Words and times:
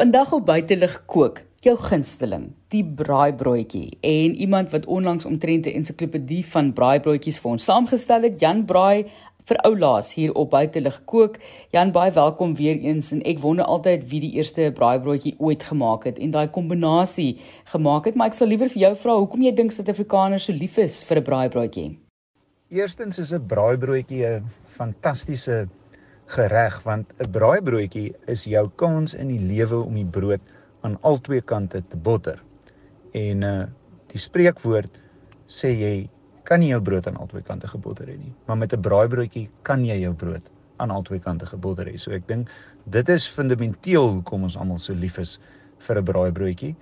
Vandag 0.00 0.32
op 0.32 0.46
buitelug 0.46 1.02
kook, 1.12 1.42
jou 1.60 1.74
gunsteling, 1.76 2.46
die 2.72 2.84
braaibroodjie. 2.84 3.98
En 4.00 4.34
iemand 4.34 4.70
wat 4.72 4.86
onlangs 4.86 5.24
omtrent 5.24 5.66
'n 5.66 5.76
ensiklopedie 5.76 6.46
van 6.46 6.72
braaibroodjies 6.72 7.38
vir 7.38 7.50
ons 7.50 7.64
saamgestel 7.64 8.22
het, 8.22 8.40
Jan 8.40 8.64
Braai 8.64 9.10
vir 9.44 9.56
oulaas 9.56 10.14
hier 10.14 10.32
op 10.32 10.50
buitelug 10.50 11.04
kook. 11.04 11.36
Jan, 11.70 11.92
baie 11.92 12.12
welkom 12.12 12.54
weer 12.56 12.78
eens 12.78 13.12
en 13.12 13.22
ek 13.22 13.38
wonder 13.38 13.64
altyd 13.64 14.08
wie 14.08 14.20
die 14.20 14.32
eerste 14.32 14.72
braaibroodjie 14.74 15.34
ooit 15.38 15.62
gemaak 15.62 16.04
het 16.04 16.18
en 16.18 16.30
daai 16.30 16.48
kombinasie 16.48 17.38
gemaak 17.64 18.04
het, 18.04 18.14
maar 18.14 18.26
ek 18.26 18.34
sal 18.34 18.48
liewer 18.48 18.68
vir 18.68 18.80
jou 18.80 18.96
vra 18.96 19.16
hoekom 19.16 19.42
jy 19.42 19.52
dink 19.52 19.70
Suid-Afrikaners 19.70 20.44
so 20.44 20.52
lief 20.52 20.78
is 20.78 21.04
vir 21.04 21.16
'n 21.18 21.22
braaibroodjie. 21.22 21.98
Eerstens 22.70 23.18
is 23.18 23.32
'n 23.32 23.46
braaibroodjie 23.46 24.24
'n 24.26 24.44
fantastiese 24.64 25.68
gereg 26.30 26.82
want 26.86 27.12
'n 27.18 27.30
braaibroodjie 27.30 28.14
is 28.26 28.44
jou 28.44 28.70
kans 28.76 29.14
in 29.14 29.28
die 29.28 29.42
lewe 29.52 29.82
om 29.82 29.94
die 29.94 30.06
brood 30.06 30.40
aan 30.80 30.96
albei 31.02 31.40
kante 31.40 31.82
te 31.88 31.96
botter. 31.96 32.42
En 33.12 33.42
uh 33.42 33.66
die 34.10 34.18
spreekwoord 34.18 34.98
sê 35.46 35.68
jy 35.70 36.08
kan 36.42 36.58
nie 36.60 36.70
jou 36.72 36.80
brood 36.82 37.06
aan 37.06 37.16
albei 37.16 37.42
kante 37.46 37.68
gebotter 37.70 38.08
hê 38.10 38.16
nie, 38.18 38.32
maar 38.46 38.56
met 38.56 38.72
'n 38.72 38.80
braaibroodjie 38.80 39.50
kan 39.62 39.84
jy 39.84 40.00
jou 40.00 40.14
brood 40.14 40.50
aan 40.76 40.90
albei 40.90 41.18
kante 41.18 41.46
gebotter 41.46 41.86
hê. 41.86 41.98
So 41.98 42.10
ek 42.10 42.26
dink 42.26 42.48
dit 42.86 43.08
is 43.08 43.26
fundamenteel 43.26 44.10
hoekom 44.10 44.42
ons 44.42 44.56
almal 44.56 44.78
so 44.78 44.94
lief 44.94 45.18
is 45.18 45.38
vir 45.78 45.98
'n 45.98 46.04
braaibroodjie. 46.04 46.76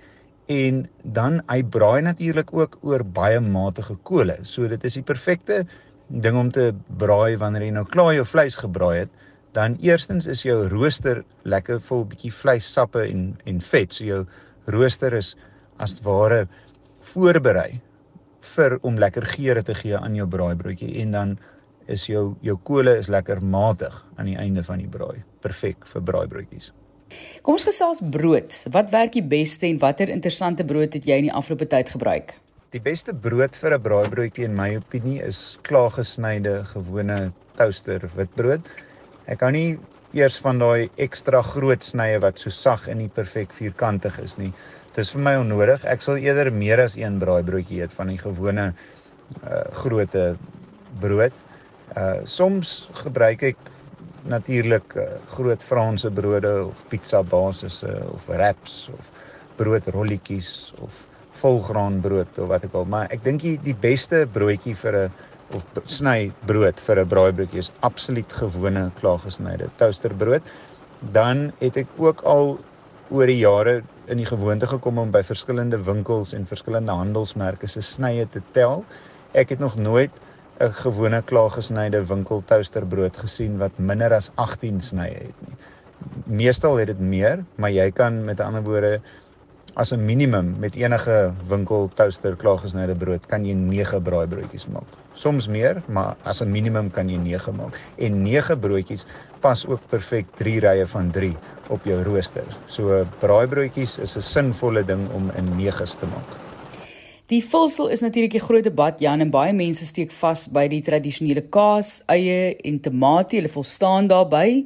En 0.47 0.89
dan 1.03 1.41
hy 1.49 1.63
braai 1.63 2.01
natuurlik 2.01 2.53
ook 2.53 2.77
oor 2.81 3.03
baie 3.03 3.39
matige 3.39 3.95
kole. 4.03 4.37
So 4.43 4.67
dit 4.67 4.83
is 4.83 4.93
die 4.93 5.03
perfekte 5.03 5.65
ding 6.07 6.37
om 6.37 6.51
te 6.51 6.73
braai 6.97 7.37
wanneer 7.37 7.61
jy 7.61 7.71
nou 7.71 7.85
klaar 7.85 8.13
jou 8.13 8.25
vleis 8.25 8.55
gebraai 8.55 8.99
het 8.99 9.09
dan 9.57 9.77
eerstens 9.81 10.27
is 10.27 10.43
jou 10.45 10.67
rooster 10.69 11.23
lekker 11.43 11.79
vol 11.89 12.05
bietjie 12.05 12.33
vleissappe 12.33 13.05
en 13.07 13.37
en 13.49 13.61
vet. 13.61 13.93
So 13.93 14.05
jou 14.05 14.25
rooster 14.65 15.13
is 15.13 15.35
as 15.77 15.95
ware 16.05 16.47
voorberei 17.13 17.79
vir 18.55 18.77
om 18.81 18.99
lekker 18.99 19.25
geure 19.35 19.63
te 19.63 19.73
gee 19.73 19.97
aan 19.97 20.15
jou 20.15 20.27
braaibroodjie 20.27 20.99
en 21.01 21.15
dan 21.15 21.37
is 21.89 22.05
jou 22.09 22.35
jou 22.45 22.57
kole 22.63 22.97
is 22.97 23.09
lekker 23.09 23.41
matig 23.41 23.95
aan 24.17 24.29
die 24.29 24.37
einde 24.37 24.63
van 24.63 24.81
die 24.81 24.89
braai. 24.89 25.23
Perfek 25.41 25.87
vir 25.89 26.05
braaibroodjies. 26.05 26.71
Kom 27.41 27.55
ons 27.57 27.65
gesels 27.65 28.03
brood. 28.13 28.53
Wat 28.73 28.91
werk 28.93 29.15
die 29.15 29.25
beste 29.25 29.65
en 29.65 29.79
watter 29.81 30.11
interessante 30.13 30.65
brood 30.65 30.93
het 30.93 31.07
jy 31.09 31.17
in 31.23 31.29
die 31.29 31.33
afgelope 31.33 31.65
tyd 31.71 31.89
gebruik? 31.89 32.35
Die 32.69 32.81
beste 32.85 33.15
brood 33.17 33.55
vir 33.57 33.73
'n 33.73 33.81
braaibroodjie 33.81 34.45
in 34.45 34.55
my 34.55 34.75
opinie 34.77 35.23
is 35.25 35.57
klaargesnyde 35.63 36.65
gewone 36.65 37.31
toaster 37.57 38.09
witbrood. 38.15 38.69
Ek 39.29 39.43
hou 39.45 39.51
nie 39.53 39.77
eers 40.17 40.39
van 40.41 40.57
daai 40.57 40.89
ekstra 40.97 41.43
groot 41.45 41.85
snye 41.85 42.17
wat 42.23 42.41
so 42.41 42.49
sag 42.49 42.87
en 42.89 42.97
nie 43.03 43.11
perfek 43.13 43.53
vierkantig 43.53 44.17
is 44.23 44.37
nie. 44.41 44.49
Dit 44.95 45.03
is 45.03 45.11
vir 45.13 45.21
my 45.27 45.35
onnodig. 45.37 45.85
Ek 45.85 46.01
sal 46.01 46.17
eerder 46.17 46.49
meer 46.53 46.81
as 46.81 46.97
een 46.97 47.19
braaibroodjie 47.21 47.83
eet 47.83 47.93
van 47.93 48.09
die 48.09 48.17
gewone 48.21 48.71
uh 49.45 49.65
grootte 49.83 50.23
brood. 51.03 51.35
Uh 51.93 52.25
soms 52.25 52.87
gebruik 53.03 53.45
ek 53.51 53.69
natuurlik 54.29 54.95
uh, 54.97 55.05
groot 55.35 55.63
Franse 55.63 56.09
brode 56.11 56.51
of 56.65 56.81
pizza 56.89 57.21
basisse 57.23 57.87
of 58.09 58.25
wraps 58.27 58.89
of 58.97 59.11
broodrolletjies 59.61 60.73
of 60.81 61.05
volgraanbrood 61.39 62.39
of 62.41 62.49
wat 62.51 62.65
ek 62.67 62.75
al, 62.75 62.87
maar 62.89 63.11
ek 63.13 63.23
dink 63.23 63.45
die, 63.63 63.75
beste 63.77 64.25
broodjie 64.33 64.75
vir 64.75 64.97
'n 65.05 65.13
of 65.55 65.65
sny 65.85 66.31
brood 66.45 66.79
vir 66.85 66.99
'n 66.99 67.09
braaibroodjie 67.13 67.59
is 67.59 67.71
absoluut 67.89 68.33
gewone 68.41 68.91
klaargesnyde 68.99 69.69
toasterbrood. 69.81 70.41
Dan 71.13 71.51
het 71.59 71.77
ek 71.77 71.87
ook 71.97 72.21
al 72.21 72.59
oor 73.09 73.25
die 73.25 73.39
jare 73.39 73.81
in 74.07 74.17
die 74.17 74.25
gewoonte 74.25 74.67
gekom 74.67 74.97
om 74.97 75.11
by 75.11 75.21
verskillende 75.23 75.77
winkels 75.85 76.33
en 76.33 76.45
verskillende 76.45 76.91
handelsmerke 76.91 77.67
se 77.67 77.81
snye 77.81 78.27
te 78.29 78.41
tel. 78.51 78.85
Ek 79.33 79.49
het 79.49 79.59
nog 79.59 79.75
nooit 79.77 80.11
'n 80.59 80.73
gewone 80.83 81.21
klaargesnyde 81.21 82.05
winkel 82.05 82.43
toasterbrood 82.45 83.17
gesien 83.17 83.57
wat 83.57 83.77
minder 83.77 84.13
as 84.13 84.31
18 84.35 84.81
snye 84.81 85.15
het 85.29 85.39
nie. 85.47 85.57
Meestal 86.25 86.75
het 86.75 86.87
dit 86.87 86.99
meer, 86.99 87.45
maar 87.55 87.71
jy 87.71 87.91
kan 87.91 88.25
met 88.25 88.39
ander 88.39 88.63
woorde 88.63 89.01
as 89.75 89.93
'n 89.93 90.05
minimum 90.05 90.55
met 90.59 90.75
enige 90.75 91.33
winkel 91.47 91.91
toaster 91.95 92.35
klaargesnyde 92.35 92.95
brood 92.95 93.25
kan 93.25 93.45
jy 93.45 93.53
9 93.53 94.01
braaibroodjies 94.03 94.67
maak 94.67 94.99
soms 95.19 95.47
meer, 95.51 95.81
maar 95.87 96.15
as 96.23 96.41
'n 96.41 96.51
minimum 96.51 96.91
kan 96.91 97.09
jy 97.09 97.17
9 97.17 97.55
maak. 97.55 97.79
En 97.97 98.21
9 98.23 98.59
broodjies 98.59 99.05
pas 99.39 99.65
ook 99.67 99.81
perfek 99.89 100.25
3 100.35 100.59
rye 100.59 100.85
van 100.87 101.11
3 101.11 101.37
op 101.67 101.83
jou 101.83 102.03
rooster. 102.03 102.47
So 102.65 103.05
braaibroodjies 103.19 103.99
is 103.99 104.15
'n 104.17 104.21
sinvolle 104.21 104.83
ding 104.85 105.09
om 105.09 105.31
in 105.31 105.55
9's 105.55 105.95
te 105.95 106.05
maak. 106.05 106.48
Die 107.29 107.43
vulsel 107.45 107.91
is 107.93 108.01
natuurlik 108.01 108.33
'n 108.33 108.41
groot 108.41 108.63
debat 108.63 108.99
Jan 108.99 109.19
en 109.21 109.29
baie 109.29 109.53
mense 109.53 109.85
steek 109.85 110.11
vas 110.11 110.47
by 110.47 110.67
die 110.67 110.81
tradisionele 110.81 111.41
kaas, 111.41 112.01
eie 112.07 112.55
en 112.65 112.79
tamatie. 112.79 113.37
Hulle 113.39 113.53
volstaan 113.53 114.07
daarbey. 114.07 114.65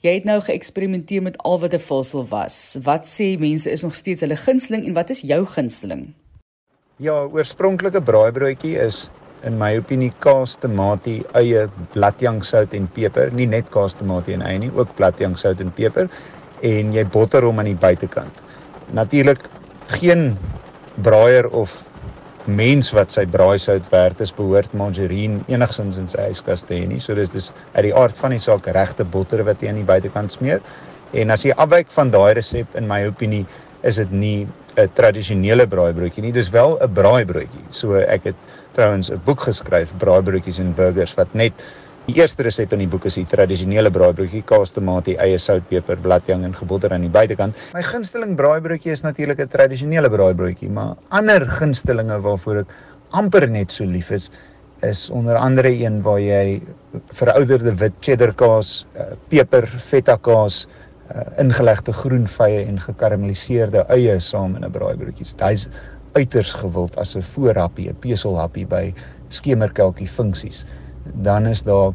Jy 0.00 0.14
het 0.14 0.24
nou 0.24 0.40
geëksperimenteer 0.40 1.22
met 1.22 1.38
al 1.38 1.60
wat 1.60 1.74
'n 1.74 1.78
vulsel 1.78 2.26
was. 2.28 2.78
Wat 2.82 3.06
sê 3.06 3.38
mense 3.38 3.70
is 3.70 3.82
nog 3.82 3.94
steeds 3.94 4.20
hulle 4.20 4.36
gunsteling 4.36 4.86
en 4.86 4.94
wat 4.94 5.10
is 5.10 5.20
jou 5.20 5.46
gunsteling? 5.46 6.12
Ja, 6.96 7.22
oorspronklike 7.22 8.02
braaibroodjie 8.02 8.78
is 8.78 9.08
in 9.44 9.58
my 9.58 9.76
opinie 9.76 10.12
kaas, 10.18 10.56
tamatie, 10.56 11.22
eie, 11.34 11.68
bladjangsout 11.92 12.74
en 12.74 12.88
peper, 12.88 13.32
nie 13.32 13.46
net 13.46 13.70
kaas, 13.70 13.94
tamatie 13.94 14.34
en 14.34 14.42
eie 14.42 14.58
nie, 14.58 14.70
ook 14.74 14.96
bladjangsout 14.96 15.60
en 15.60 15.72
peper 15.72 16.10
en 16.62 16.92
jy 16.92 17.04
botter 17.04 17.42
hom 17.42 17.58
aan 17.58 17.64
die 17.64 17.74
buitekant. 17.74 18.42
Natuurlik 18.92 19.48
geen 19.86 20.36
braaier 21.02 21.48
of 21.48 21.84
mens 22.46 22.90
wat 22.90 23.12
sy 23.14 23.24
braaisout 23.26 23.86
werd 23.92 24.20
is 24.20 24.32
behoort 24.34 24.72
margarine 24.74 25.42
enigsins 25.48 25.98
in 25.98 26.08
sy 26.08 26.30
yskas 26.30 26.64
te 26.66 26.74
hê 26.74 26.86
nie. 26.88 27.00
So 27.00 27.14
dis 27.14 27.30
dis 27.30 27.52
uit 27.74 27.84
die 27.88 27.94
aard 27.94 28.18
van 28.18 28.34
die 28.34 28.42
saak 28.42 28.66
regte 28.66 29.04
botter 29.04 29.44
wat 29.46 29.62
jy 29.62 29.68
aan 29.70 29.82
die 29.82 29.88
buitekant 29.88 30.32
smeer. 30.32 30.62
En 31.12 31.30
as 31.30 31.44
jy 31.44 31.54
afwyk 31.60 31.90
van 31.94 32.10
daai 32.10 32.34
resep 32.34 32.76
in 32.78 32.88
my 32.88 33.04
opinie 33.06 33.44
is 33.82 33.96
dit 33.96 34.10
nie 34.12 34.48
'n 34.76 34.88
tradisionele 34.94 35.66
braaibroodjie 35.66 36.22
nie. 36.22 36.32
Dis 36.32 36.50
wel 36.50 36.78
'n 36.80 36.94
braaibroodjie. 36.94 37.64
So 37.70 37.94
ek 37.94 38.24
het 38.24 38.36
trouens 38.72 39.10
'n 39.10 39.20
boek 39.24 39.40
geskryf, 39.40 39.92
Braaibroodjies 39.98 40.58
en 40.58 40.74
Burgers, 40.74 41.14
wat 41.14 41.34
net 41.34 41.52
die 42.06 42.16
eerste 42.18 42.42
resep 42.42 42.72
in 42.74 42.82
die 42.82 42.90
boek 42.90 43.06
is 43.06 43.16
die 43.20 43.26
tradisionele 43.30 43.90
braaibroodjie, 43.94 44.42
kaas, 44.48 44.72
tamatie, 44.74 45.14
eie, 45.22 45.38
sout, 45.38 45.64
peper, 45.70 46.00
bladjang 46.02 46.42
en 46.46 46.54
gebotter 46.56 46.94
aan 46.94 47.06
die 47.06 47.12
buitekant. 47.12 47.58
My 47.76 47.84
gunsteling 47.86 48.34
braaibroodjie 48.38 48.92
is 48.92 49.04
natuurlik 49.06 49.40
'n 49.40 49.48
tradisionele 49.48 50.10
braaibroodjie, 50.10 50.70
maar 50.70 50.96
ander 51.10 51.46
gunstelinge 51.46 52.18
waarvoor 52.20 52.64
ek 52.64 52.74
amper 53.12 53.48
net 53.48 53.70
so 53.70 53.84
lief 53.84 54.10
is, 54.10 54.30
is 54.82 55.10
onder 55.10 55.36
andere 55.36 55.70
een 55.70 56.02
waar 56.02 56.18
jy 56.18 56.60
verouderde 57.14 57.74
wit 57.78 57.92
cheddar 58.00 58.34
kaas, 58.34 58.84
eh, 58.94 59.14
peper, 59.28 59.66
feta 59.66 60.16
kaas, 60.16 60.66
uh, 61.14 61.20
ingelegde 61.38 61.92
groen 61.92 62.26
vye 62.26 62.64
en 62.66 62.80
gekarameliseerde 62.80 63.84
eie 63.88 64.18
saam 64.20 64.56
in 64.56 64.64
'n 64.64 64.70
braaibroodjie. 64.70 65.26
Dis 65.36 65.68
uiters 66.14 66.52
gewild 66.54 66.96
as 66.98 67.16
'n 67.16 67.22
voorhappie, 67.22 67.88
'n 67.88 67.96
peselhappie 68.00 68.66
by 68.66 68.94
skemerkelkie 69.28 70.08
funksies. 70.08 70.64
Dan 71.04 71.46
is 71.46 71.62
daar 71.62 71.92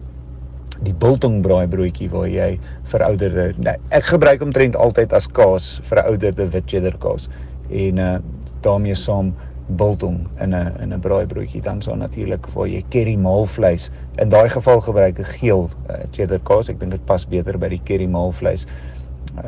die 0.85 0.93
biltong 0.93 1.41
braaibroodjie 1.41 2.09
waar 2.13 2.27
jy 2.29 2.59
verouderde 2.91 3.53
nee, 3.57 3.77
ek 3.95 4.11
gebruik 4.11 4.43
omtrent 4.45 4.75
altyd 4.77 5.13
as 5.15 5.27
kaas 5.27 5.77
verouderde 5.87 6.49
wit 6.53 6.67
cheddar 6.69 6.97
kaas. 7.01 7.29
En 7.69 8.03
uh 8.03 8.17
daarmee 8.65 8.95
saam 8.97 9.35
biltong 9.79 10.25
in 10.41 10.53
'n 10.55 10.73
in 10.81 10.93
'n 10.93 10.99
braaibroodjie. 10.99 11.61
Dan 11.61 11.81
so 11.81 11.95
natuurlik 11.95 12.47
waar 12.53 12.67
jy 12.67 12.83
curry 12.89 13.15
maalvleis 13.15 13.89
in 14.17 14.29
daai 14.29 14.49
geval 14.49 14.81
gebruik 14.81 15.19
'n 15.19 15.23
geel 15.23 15.69
uh, 15.89 15.95
cheddar 16.11 16.39
kaas. 16.39 16.69
Ek 16.69 16.79
dink 16.79 16.91
dit 16.91 17.05
pas 17.05 17.27
beter 17.27 17.57
by 17.57 17.69
die 17.69 17.81
curry 17.83 18.07
maalvleis. 18.07 18.65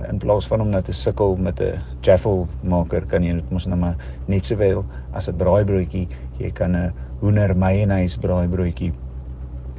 In 0.10 0.18
plaas 0.18 0.48
van 0.48 0.62
om 0.62 0.70
nou 0.70 0.82
te 0.82 0.94
sukkel 0.94 1.36
met 1.36 1.60
'n 1.60 1.80
jaffle 2.02 2.48
maker 2.64 3.06
kan 3.06 3.24
jy 3.24 3.34
dit 3.34 3.52
mos 3.52 3.66
nou 3.66 3.80
maar 3.80 3.96
net 4.28 4.46
sowel 4.46 4.86
as 5.14 5.28
'n 5.28 5.36
braaibroodjie. 5.36 6.08
Jy 6.38 6.52
kan 6.52 6.76
'n 6.76 6.94
hoender 7.20 7.58
mayonnaise 7.58 8.20
braaibroodjie 8.20 8.94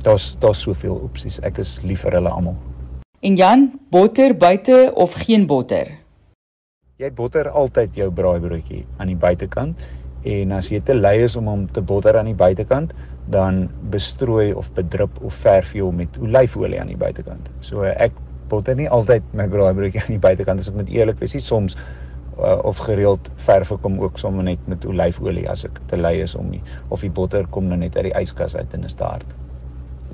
daar's 0.06 0.37
daar's 0.41 0.62
soveel 0.67 0.97
opsies 1.05 1.41
ek 1.47 1.61
is 1.62 1.79
lief 1.85 2.05
vir 2.06 2.19
hulle 2.19 2.32
almal. 2.32 2.56
En 3.20 3.37
Jan 3.37 3.70
botter 3.91 4.37
buite 4.37 4.91
of 4.94 5.12
geen 5.26 5.47
botter? 5.47 5.91
Jy 7.00 7.11
botter 7.17 7.49
altyd 7.49 7.97
jou 7.97 8.11
braaibroodjie 8.12 8.85
aan 8.97 9.12
die 9.12 9.19
buitekant 9.20 9.79
en 10.25 10.52
as 10.52 10.69
jy 10.73 10.81
te 10.85 10.97
lui 10.97 11.17
is 11.25 11.37
om 11.37 11.49
hom 11.49 11.67
te 11.73 11.81
botter 11.81 12.17
aan 12.17 12.29
die 12.29 12.37
buitekant 12.37 12.93
dan 13.32 13.69
bestrooi 13.93 14.52
of 14.52 14.73
bedrup 14.76 15.20
of 15.25 15.37
verf 15.44 15.75
jy 15.76 15.85
hom 15.85 16.00
met 16.00 16.17
olyfolie 16.20 16.81
aan 16.81 16.91
die 16.93 16.99
buitekant. 17.00 17.49
So 17.61 17.85
ek 17.85 18.17
botter 18.50 18.76
nie 18.76 18.88
altyd 18.88 19.26
my 19.37 19.47
braaibroodjie 19.49 20.02
aan 20.02 20.17
die 20.17 20.23
buitekant. 20.23 20.61
As 20.61 20.69
ek 20.73 20.81
moet 20.81 20.91
eerlik 20.93 21.20
wees, 21.23 21.37
soms 21.44 21.76
uh, 22.41 22.58
of 22.67 22.81
gereeld 22.88 23.31
verf 23.44 23.73
ek 23.76 23.85
hom 23.87 24.00
ook 24.02 24.19
sommer 24.19 24.47
net 24.47 24.64
met 24.70 24.85
olyfolie 24.88 25.47
as 25.50 25.64
ek 25.69 25.79
te 25.93 26.00
lui 26.00 26.17
is 26.25 26.35
om 26.38 26.50
nie 26.50 26.62
of 26.88 27.05
die 27.05 27.12
botter 27.12 27.47
kom 27.55 27.69
nou 27.70 27.79
net 27.81 27.97
uit 27.97 28.08
die 28.11 28.17
yskas 28.19 28.56
uit 28.56 28.75
en 28.76 28.88
is 28.88 28.97
te 28.97 29.06
hard. 29.06 29.37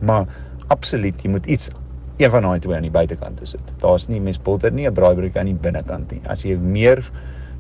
Maar 0.01 0.27
absoluut, 0.69 1.23
jy 1.23 1.31
moet 1.31 1.47
iets 1.47 1.71
een 2.17 2.31
van 2.31 2.43
daai 2.43 2.61
twee 2.61 2.77
aan 2.77 2.87
die 2.87 2.91
buitekant 2.91 3.39
te 3.41 3.47
sit. 3.47 3.73
Daar's 3.83 4.09
nie 4.09 4.21
mes 4.21 4.39
botter 4.43 4.73
nie, 4.73 4.87
'n 4.89 4.95
braaibroodjie 4.95 5.41
aan 5.41 5.53
die 5.53 5.55
binnekant 5.55 6.11
nie. 6.11 6.21
As 6.27 6.43
jy 6.43 6.57
meer 6.57 7.05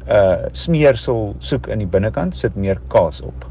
uh 0.08 0.46
smeersel 0.52 1.34
soek 1.38 1.66
in 1.66 1.78
die 1.78 1.86
binnekant, 1.86 2.36
sit 2.36 2.54
meer 2.54 2.80
kaas 2.88 3.20
op. 3.20 3.46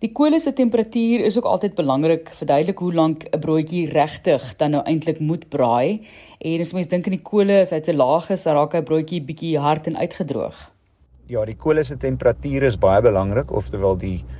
Die 0.00 0.12
kolle 0.12 0.40
se 0.40 0.52
temperatuur 0.52 1.20
is 1.20 1.36
ook 1.38 1.44
altyd 1.44 1.74
belangrik. 1.74 2.28
Verduidelik 2.28 2.78
hoe 2.78 2.94
lank 2.94 3.24
'n 3.24 3.38
broodjie 3.38 3.88
regtig 3.88 4.56
dan 4.56 4.70
nou 4.70 4.82
eintlik 4.84 5.20
moet 5.20 5.48
braai. 5.48 6.06
En 6.38 6.60
as 6.60 6.72
mens 6.72 6.88
dink 6.88 7.06
aan 7.06 7.16
die 7.16 7.22
kolle, 7.22 7.60
as 7.60 7.70
hy 7.70 7.80
te 7.80 7.94
laag 7.94 8.30
is, 8.30 8.42
dan 8.42 8.54
raak 8.54 8.72
hy 8.72 8.82
broodjie 8.82 9.22
bietjie 9.22 9.58
hard 9.58 9.86
en 9.86 9.96
uitgedroog. 9.96 10.70
Ja, 11.26 11.44
die 11.44 11.56
kolle 11.56 11.84
se 11.84 11.96
temperatuur 11.96 12.62
is 12.62 12.78
baie 12.78 13.02
belangrik, 13.02 13.52
oftewel 13.52 13.96
die 13.96 14.24
uh, 14.24 14.39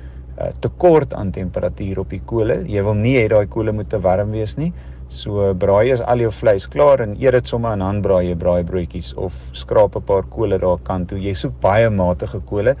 tekort 0.63 1.13
aan 1.13 1.31
temperatuur 1.31 1.99
op 2.03 2.09
die 2.09 2.21
kolle. 2.25 2.61
Jy 2.67 2.83
wil 2.87 2.97
nie 2.99 3.17
hê 3.17 3.27
daai 3.31 3.47
kolle 3.47 3.73
moet 3.75 3.89
te 3.89 3.99
warm 3.99 4.31
wees 4.31 4.57
nie. 4.57 4.71
So 5.11 5.53
braai 5.59 5.89
eers 5.89 6.01
al 6.07 6.23
jou 6.23 6.31
vleis 6.31 6.67
klaar 6.71 7.01
en 7.03 7.17
eet 7.19 7.35
dit 7.35 7.47
sommer 7.47 7.73
aan 7.73 7.83
handbraai 7.83 8.29
jy 8.29 8.35
braai 8.39 8.63
broodjies 8.63 9.13
of 9.17 9.35
skraap 9.53 9.95
'n 9.95 10.07
paar 10.07 10.23
kole 10.23 10.57
daar 10.57 10.79
kant 10.83 11.09
toe. 11.09 11.19
Jy 11.19 11.33
soek 11.33 11.59
baie 11.61 11.89
matige 11.89 12.39
kole. 12.45 12.75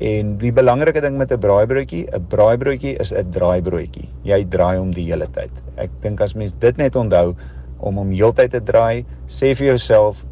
En 0.00 0.36
die 0.38 0.52
belangrike 0.52 1.00
ding 1.00 1.16
met 1.18 1.32
'n 1.32 1.38
braaibroodjie, 1.38 2.06
'n 2.12 2.26
braaibroodjie 2.28 2.96
is 3.00 3.12
'n 3.12 3.30
draaibroodjie. 3.30 4.08
Jy 4.24 4.44
draai 4.44 4.78
hom 4.78 4.92
die 4.92 5.04
hele 5.10 5.26
tyd. 5.26 5.50
Ek 5.76 5.90
dink 6.00 6.20
as 6.20 6.34
mens 6.34 6.52
dit 6.58 6.76
net 6.76 6.96
onthou 6.96 7.34
om 7.78 7.96
hom 7.96 8.10
heeltyd 8.10 8.50
te 8.50 8.60
draai, 8.60 9.04
sê 9.26 9.54
vir 9.54 9.66
jouself 9.66 10.24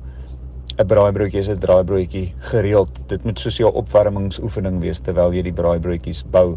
'n 0.78 0.86
braaibroodjie 0.88 1.40
is 1.40 1.48
'n 1.48 1.58
draaibroodjie 1.60 2.32
gereeld. 2.38 2.88
Dit 3.08 3.24
moet 3.24 3.38
soos 3.38 3.56
jou 3.56 3.72
opwarmingsoefening 3.72 4.80
wees 4.80 5.00
terwyl 5.00 5.34
jy 5.34 5.42
die 5.42 5.52
braaibroodjies 5.52 6.22
bou 6.30 6.56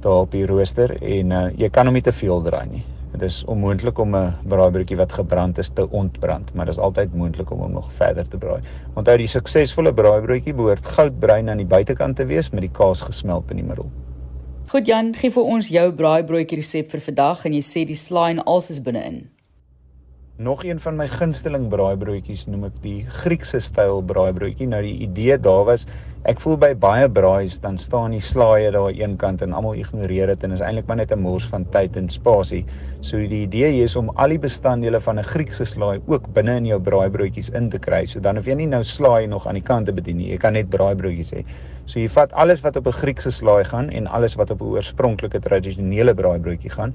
daar 0.00 0.24
op 0.24 0.30
die 0.32 0.46
rooster 0.46 0.94
en 1.02 1.30
uh, 1.30 1.48
jy 1.56 1.68
kan 1.68 1.86
hom 1.86 1.94
nie 1.94 2.02
te 2.02 2.12
veel 2.12 2.42
draai 2.42 2.66
nie. 2.70 2.84
Dit 3.12 3.22
is 3.22 3.44
onmoontlik 3.44 3.98
om 3.98 4.16
'n 4.16 4.34
braaibroodjie 4.48 4.96
wat 4.96 5.12
gebrand 5.12 5.58
is 5.58 5.68
te 5.68 5.90
ontbrand, 5.90 6.54
maar 6.54 6.66
dit 6.66 6.74
is 6.74 6.80
altyd 6.80 7.14
moontlik 7.14 7.50
om 7.50 7.58
hom 7.58 7.72
nog 7.72 7.92
verder 7.92 8.28
te 8.28 8.38
braai. 8.38 8.60
Onthou 8.94 9.16
die 9.16 9.26
suksesvolle 9.26 9.92
braaibroodjie 9.92 10.54
behoort 10.54 10.86
goudbruin 10.86 11.50
aan 11.50 11.58
die 11.58 11.66
buitekant 11.66 12.16
te 12.16 12.24
wees 12.24 12.50
met 12.50 12.60
die 12.60 12.72
kaas 12.72 13.00
gesmelt 13.00 13.50
in 13.50 13.56
die 13.56 13.66
middel. 13.66 13.90
Goed 14.70 14.86
Jan, 14.86 15.14
gee 15.14 15.30
vir 15.30 15.42
ons 15.42 15.68
jou 15.68 15.92
braaibroodjie 15.92 16.56
resep 16.56 16.90
vir 16.90 17.00
vandag 17.00 17.44
en 17.44 17.52
jy 17.52 17.62
sê 17.62 17.84
die 17.84 17.98
slaai 17.98 18.30
en 18.30 18.44
alles 18.44 18.70
is 18.70 18.82
binne-in. 18.82 19.28
Nog 20.40 20.64
een 20.64 20.78
van 20.80 20.96
my 20.96 21.04
gunsteling 21.04 21.66
braaibroodjies 21.68 22.46
noem 22.48 22.62
ek 22.70 22.76
die 22.80 23.00
Griekse 23.12 23.58
styl 23.60 23.98
braaibroodjie. 24.08 24.70
Nou 24.72 24.78
die 24.80 24.94
idee 25.04 25.34
daar 25.36 25.66
was, 25.68 25.84
ek 26.30 26.40
voel 26.40 26.56
by 26.62 26.70
baie 26.80 27.10
braais 27.12 27.58
dan 27.60 27.76
staan 27.76 28.14
die 28.16 28.22
slaaië 28.24 28.70
daar 28.72 28.88
een 28.96 29.18
kant 29.20 29.44
en 29.44 29.52
almal 29.52 29.76
ignoreer 29.76 30.32
dit 30.32 30.46
en 30.48 30.56
is 30.56 30.62
eintlik 30.64 30.88
maar 30.88 30.96
net 31.02 31.12
'n 31.12 31.20
mors 31.20 31.44
van 31.52 31.66
tyd 31.76 31.98
en 32.00 32.08
spasie. 32.08 32.64
So 33.02 33.18
die 33.18 33.42
idee 33.44 33.68
hier 33.72 33.84
is 33.84 33.96
om 33.96 34.08
al 34.16 34.32
die 34.32 34.38
bestanddele 34.38 35.00
van 35.00 35.18
'n 35.18 35.28
Griekse 35.28 35.64
slaai 35.64 36.00
ook 36.06 36.32
binne 36.32 36.56
in 36.56 36.66
jou 36.72 36.80
braaibroodjies 36.80 37.50
in 37.50 37.68
te 37.68 37.78
kry. 37.78 38.06
So 38.06 38.20
dan 38.20 38.36
hoef 38.36 38.46
jy 38.46 38.54
nie 38.54 38.66
nou 38.66 38.82
slaai 38.82 39.26
nog 39.26 39.46
aan 39.46 39.60
die 39.60 39.68
kante 39.72 39.92
bedien 39.92 40.16
nie. 40.16 40.30
Jy 40.30 40.38
kan 40.38 40.52
net 40.52 40.70
braaibroodjies 40.70 41.34
hê. 41.34 41.44
So 41.84 42.00
jy 42.00 42.08
vat 42.08 42.32
alles 42.32 42.60
wat 42.62 42.76
op 42.76 42.86
'n 42.86 42.92
Griekse 42.92 43.30
slaai 43.30 43.64
gaan 43.64 43.90
en 43.90 44.06
alles 44.06 44.36
wat 44.36 44.50
op 44.50 44.62
'n 44.62 44.64
oorspronklike 44.64 45.38
tradisionele 45.38 46.14
braaibroodjie 46.14 46.70
gaan 46.70 46.94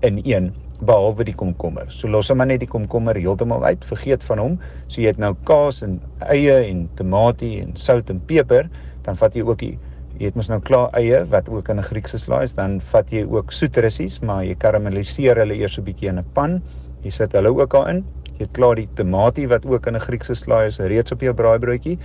in 0.00 0.20
een 0.24 0.52
behalwe 0.84 1.24
die 1.24 1.34
komkommer. 1.34 1.88
So 1.88 2.08
los 2.08 2.28
hom 2.28 2.42
net 2.44 2.60
die 2.60 2.68
komkommer 2.68 3.16
heeltemal 3.16 3.64
uit, 3.64 3.84
vergeet 3.84 4.24
van 4.24 4.42
hom. 4.42 4.56
So 4.88 5.00
jy 5.00 5.12
het 5.14 5.20
nou 5.22 5.34
kaas 5.48 5.82
en 5.86 6.00
eie 6.28 6.56
en 6.66 6.86
tamatie 6.98 7.60
en 7.62 7.76
sout 7.80 8.10
en 8.12 8.20
peper, 8.28 8.68
dan 9.06 9.16
vat 9.16 9.36
jy 9.36 9.44
ook 9.46 9.62
die 9.62 9.76
jy 10.16 10.30
het 10.30 10.36
mos 10.38 10.48
nou 10.48 10.62
klaar 10.64 10.88
eie 10.96 11.18
wat 11.28 11.48
ook 11.52 11.68
in 11.68 11.78
'n 11.78 11.84
Griekse 11.84 12.18
slaai 12.18 12.44
is, 12.44 12.54
dan 12.56 12.80
vat 12.80 13.10
jy 13.12 13.26
ook 13.28 13.52
soetrussies, 13.52 14.22
maar 14.22 14.44
jy 14.44 14.54
karamelliseer 14.54 15.36
hulle 15.36 15.54
eers 15.54 15.78
'n 15.78 15.84
bietjie 15.84 16.08
in 16.08 16.18
'n 16.18 16.24
pan. 16.32 16.62
Jy 17.02 17.10
sit 17.10 17.32
hulle 17.32 17.48
ook 17.48 17.70
daarin. 17.70 18.04
Jy 18.38 18.46
het 18.46 18.52
klaar 18.52 18.74
die 18.76 18.88
tamatie 18.94 19.46
wat 19.48 19.66
ook 19.66 19.86
in 19.86 19.96
'n 19.96 20.00
Griekse 20.00 20.34
slaai 20.34 20.68
is, 20.68 20.78
reeds 20.78 21.12
op 21.12 21.20
jou 21.20 21.34
braaibroodjie 21.34 21.98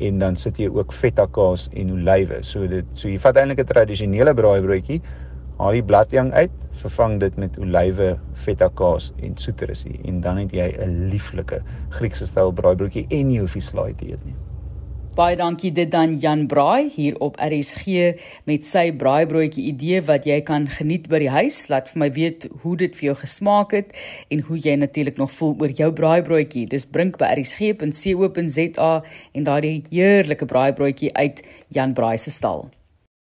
en 0.00 0.18
dan 0.18 0.36
sit 0.36 0.58
jy 0.58 0.68
ook 0.68 0.92
feta 0.92 1.26
kaas 1.26 1.68
en 1.72 1.90
olywe. 1.90 2.44
So 2.44 2.66
dit 2.66 2.84
so 2.92 3.08
jy 3.08 3.18
vat 3.18 3.36
eintlik 3.36 3.60
'n 3.60 3.66
tradisionele 3.66 4.34
braaibroodjie 4.34 5.02
haal 5.58 5.76
die 5.76 5.84
bladjang 5.84 6.32
uit, 6.32 6.52
vervang 6.82 7.20
dit 7.20 7.36
met 7.40 7.58
olywe, 7.58 8.16
feta 8.34 8.68
kaas 8.80 9.12
en 9.22 9.36
soeterussie 9.40 10.00
en 10.04 10.20
dan 10.20 10.42
het 10.42 10.52
jy 10.52 10.68
'n 10.76 11.08
lieflike 11.12 11.62
Griekse 11.90 12.26
styl 12.26 12.52
braaibroodjie 12.52 13.06
en 13.10 13.30
jy 13.30 13.40
hoef 13.40 13.54
nie 13.54 13.64
slaai 13.64 13.94
te 13.94 14.06
eet 14.12 14.24
nie. 14.24 14.36
Baie 15.16 15.36
dankie 15.36 15.70
dit 15.72 15.88
dan 15.88 16.18
Jan 16.20 16.46
Braai 16.46 16.90
hier 16.92 17.14
op 17.24 17.38
RSG 17.40 17.86
met 18.44 18.66
sy 18.68 18.90
braaibroodjie 18.92 19.64
idee 19.70 20.02
wat 20.04 20.26
jy 20.28 20.42
kan 20.44 20.66
geniet 20.68 21.08
by 21.08 21.22
die 21.22 21.30
huis. 21.32 21.62
Laat 21.72 21.88
vir 21.88 22.02
my 22.02 22.10
weet 22.12 22.44
hoe 22.62 22.76
dit 22.76 22.92
vir 22.98 23.06
jou 23.06 23.16
gesmaak 23.22 23.72
het 23.72 23.96
en 24.28 24.44
hoe 24.44 24.60
jy 24.60 24.76
natuurlik 24.76 25.16
nog 25.16 25.32
voel 25.32 25.56
oor 25.60 25.72
jou 25.72 25.88
braaibroodjie. 25.92 26.66
Dis 26.68 26.84
brink 26.84 27.16
by 27.16 27.32
rsg.co.za 27.32 28.92
en 29.32 29.48
daardie 29.48 29.84
heerlike 29.88 30.44
braaibroodjie 30.44 31.14
uit 31.16 31.40
Jan 31.72 31.96
Braai 31.96 32.18
se 32.18 32.30
stal. 32.30 32.66